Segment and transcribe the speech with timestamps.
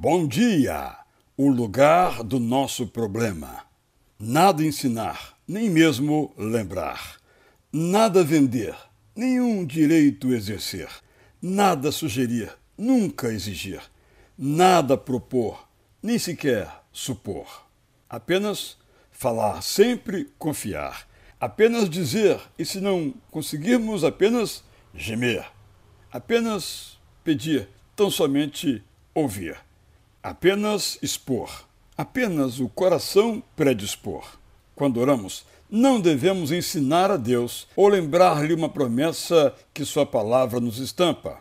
[0.00, 0.96] Bom dia!
[1.36, 3.64] O lugar do nosso problema.
[4.16, 7.16] Nada ensinar, nem mesmo lembrar.
[7.72, 8.76] Nada vender,
[9.12, 10.88] nenhum direito exercer.
[11.42, 12.48] Nada sugerir,
[12.78, 13.82] nunca exigir.
[14.38, 15.68] Nada propor,
[16.00, 17.66] nem sequer supor.
[18.08, 18.78] Apenas
[19.10, 21.08] falar, sempre confiar.
[21.40, 24.62] Apenas dizer, e se não conseguirmos, apenas
[24.94, 25.44] gemer.
[26.08, 28.80] Apenas pedir, tão somente
[29.12, 29.58] ouvir.
[30.22, 31.64] Apenas expor.
[31.96, 34.24] Apenas o coração predispor.
[34.74, 40.78] Quando oramos, não devemos ensinar a Deus ou lembrar-lhe uma promessa que Sua palavra nos
[40.78, 41.38] estampa.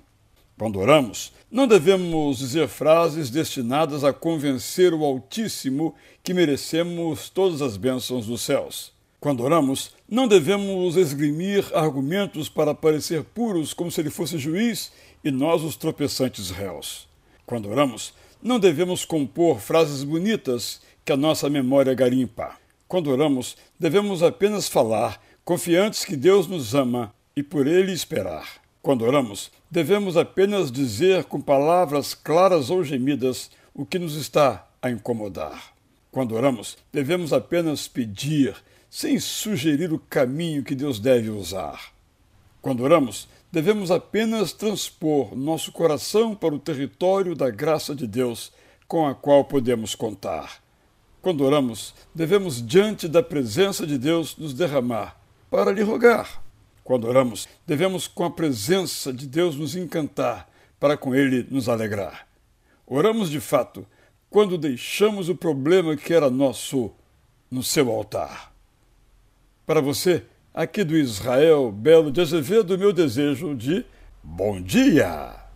[0.58, 7.78] Quando oramos, não devemos dizer frases destinadas a convencer o Altíssimo que merecemos todas as
[7.78, 8.92] bênçãos dos céus.
[9.20, 14.92] Quando oramos, não devemos esgrimir argumentos para parecer puros como se ele fosse juiz
[15.24, 17.08] e nós os tropeçantes réus.
[17.46, 22.56] Quando oramos, não devemos compor frases bonitas que a nossa memória garimpa.
[22.88, 28.62] Quando oramos, devemos apenas falar, confiantes que Deus nos ama e por Ele esperar.
[28.82, 34.90] Quando oramos, devemos apenas dizer com palavras claras ou gemidas o que nos está a
[34.90, 35.74] incomodar.
[36.12, 38.56] Quando oramos, devemos apenas pedir,
[38.90, 41.92] sem sugerir o caminho que Deus deve usar.
[42.62, 43.28] Quando oramos,
[43.58, 48.52] devemos apenas transpor nosso coração para o território da graça de Deus
[48.88, 50.62] com a qual podemos contar.
[51.24, 56.40] Quando oramos, devemos, diante da presença de Deus, nos derramar para lhe rogar.
[56.84, 60.48] Quando oramos, devemos, com a presença de Deus, nos encantar
[60.80, 62.28] para com ele nos alegrar.
[62.86, 63.88] Oramos de fato
[64.30, 66.92] quando deixamos o problema que era nosso
[67.50, 68.54] no seu altar.
[69.66, 70.24] Para você,
[70.58, 73.86] aqui do Israel Belo de Azevedo, meu desejo de
[74.24, 75.47] bom dia!